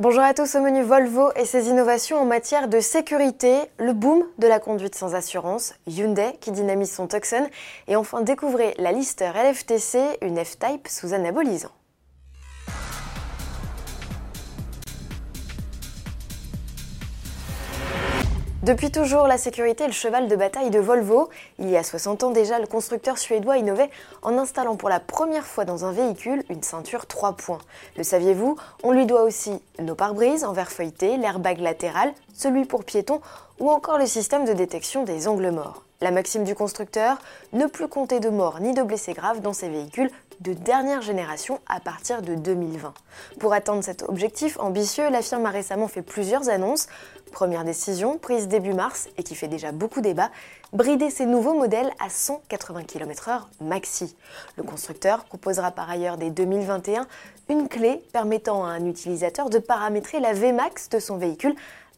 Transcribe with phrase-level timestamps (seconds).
[0.00, 4.24] Bonjour à tous au menu Volvo et ses innovations en matière de sécurité, le boom
[4.38, 7.46] de la conduite sans assurance, Hyundai qui dynamise son Tucson
[7.86, 11.70] et enfin découvrez la Lister LFTC, une F-Type sous anabolisant.
[18.64, 21.28] Depuis toujours, la sécurité est le cheval de bataille de Volvo.
[21.58, 23.90] Il y a 60 ans déjà, le constructeur suédois innovait
[24.22, 27.58] en installant pour la première fois dans un véhicule une ceinture 3 points.
[27.98, 28.56] Le saviez-vous?
[28.82, 33.20] On lui doit aussi nos pare-brises en verre feuilleté, l'airbag latéral, celui pour piétons
[33.60, 35.82] ou encore le système de détection des angles morts.
[36.04, 37.16] La maxime du constructeur,
[37.54, 41.60] ne plus compter de morts ni de blessés graves dans ses véhicules de dernière génération
[41.66, 42.92] à partir de 2020.
[43.40, 46.88] Pour atteindre cet objectif ambitieux, la firme a récemment fait plusieurs annonces.
[47.32, 50.28] Première décision prise début mars et qui fait déjà beaucoup débat,
[50.74, 54.14] brider ses nouveaux modèles à 180 km/h maxi.
[54.58, 57.06] Le constructeur proposera par ailleurs dès 2021
[57.48, 61.54] une clé permettant à un utilisateur de paramétrer la Vmax de son véhicule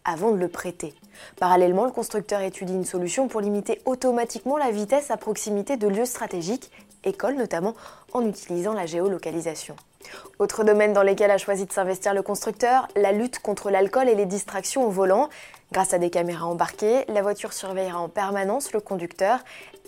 [0.07, 0.95] avant de le prêter.
[1.39, 6.07] Parallèlement, le constructeur étudie une solution pour limiter automatiquement la vitesse à proximité de lieux
[6.07, 6.71] stratégiques,
[7.05, 7.75] écoles notamment,
[8.15, 9.77] en utilisant la géolocalisation.
[10.39, 14.15] Autre domaine dans lequel a choisi de s'investir le constructeur, la lutte contre l'alcool et
[14.15, 15.29] les distractions au volant.
[15.73, 19.41] Grâce à des caméras embarquées, la voiture surveillera en permanence le conducteur.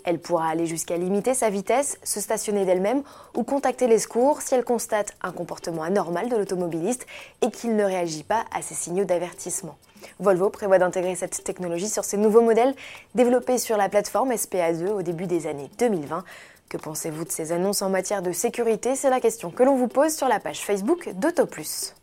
[0.03, 3.03] Elle pourra aller jusqu'à limiter sa vitesse, se stationner d'elle-même
[3.35, 7.05] ou contacter les secours si elle constate un comportement anormal de l'automobiliste
[7.41, 9.77] et qu'il ne réagit pas à ses signaux d'avertissement.
[10.19, 12.75] Volvo prévoit d'intégrer cette technologie sur ses nouveaux modèles
[13.15, 16.23] développés sur la plateforme SPA2 au début des années 2020.
[16.69, 18.95] Que pensez-vous de ces annonces en matière de sécurité?
[18.95, 21.93] C'est la question que l'on vous pose sur la page Facebook d'AutoPlus.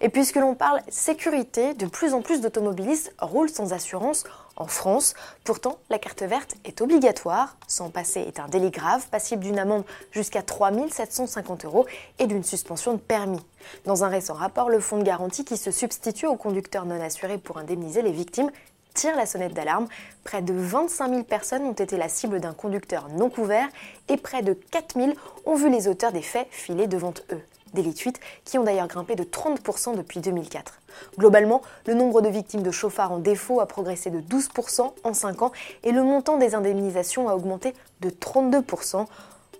[0.00, 4.24] Et puisque l'on parle sécurité, de plus en plus d'automobilistes roulent sans assurance
[4.56, 5.14] en France.
[5.44, 7.56] Pourtant, la carte verte est obligatoire.
[7.66, 11.86] Sans passer est un délit grave, passible d'une amende jusqu'à 3 750 euros
[12.18, 13.44] et d'une suspension de permis.
[13.84, 17.38] Dans un récent rapport, le fonds de garantie qui se substitue aux conducteurs non assurés
[17.38, 18.50] pour indemniser les victimes
[18.98, 19.86] tire la sonnette d'alarme.
[20.24, 23.68] Près de 25 000 personnes ont été la cible d'un conducteur non couvert
[24.08, 25.12] et près de 4 000
[25.46, 27.42] ont vu les auteurs des faits filer devant eux
[27.74, 28.12] des lits
[28.46, 30.80] qui ont d'ailleurs grimpé de 30% depuis 2004.
[31.18, 35.42] Globalement, le nombre de victimes de chauffards en défaut a progressé de 12% en 5
[35.42, 35.52] ans
[35.84, 39.06] et le montant des indemnisations a augmenté de 32%.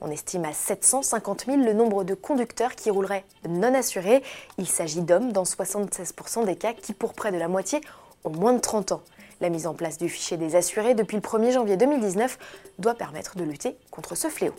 [0.00, 4.22] On estime à 750 000 le nombre de conducteurs qui rouleraient non assurés.
[4.56, 7.82] Il s'agit d'hommes dans 76% des cas qui, pour près de la moitié,
[8.24, 9.02] ont moins de 30 ans.
[9.40, 12.38] La mise en place du fichier des assurés depuis le 1er janvier 2019
[12.78, 14.54] doit permettre de lutter contre ce fléau.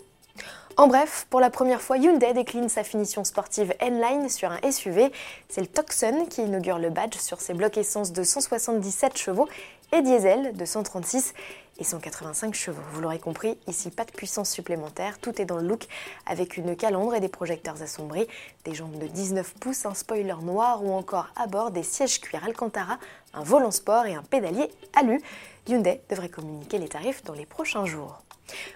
[0.78, 5.12] En bref, pour la première fois, Hyundai décline sa finition sportive N-Line sur un SUV.
[5.50, 9.50] C'est le Tucson qui inaugure le badge sur ses blocs essence de 177 chevaux
[9.92, 11.34] et diesel de 136
[11.80, 12.82] et 185 chevaux.
[12.94, 15.88] Vous l'aurez compris, ici pas de puissance supplémentaire, tout est dans le look
[16.26, 18.28] avec une calandre et des projecteurs assombris,
[18.66, 22.44] des jambes de 19 pouces, un spoiler noir ou encore à bord des sièges cuir
[22.44, 23.00] Alcantara,
[23.34, 25.22] un volant sport et un pédalier alu.
[25.68, 28.22] Hyundai devrait communiquer les tarifs dans les prochains jours.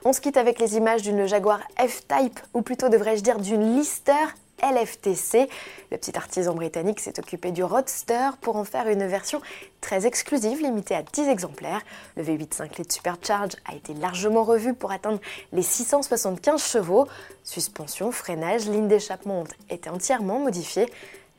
[0.05, 4.13] On se quitte avec les images d'une Jaguar F-Type, ou plutôt devrais-je dire d'une Lister
[4.63, 5.49] LFTC.
[5.91, 9.41] Le petit artisan britannique s'est occupé du Roadster pour en faire une version
[9.81, 11.81] très exclusive, limitée à 10 exemplaires.
[12.15, 15.19] Le V8 5 litres Supercharge a été largement revu pour atteindre
[15.51, 17.07] les 675 chevaux.
[17.43, 20.87] Suspension, freinage, ligne d'échappement ont été entièrement modifiées.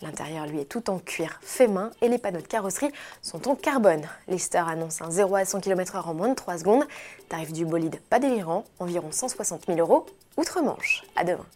[0.02, 2.90] L'intérieur, lui, est tout en cuir fait main et les panneaux de carrosserie
[3.22, 4.06] sont en carbone.
[4.28, 6.84] Lister annonce un 0 à 100 km/h en moins de 3 secondes.
[7.30, 10.04] Tarif du bolide pas délirant, environ 160 000 euros
[10.36, 11.04] outre-Manche.
[11.16, 11.46] À demain.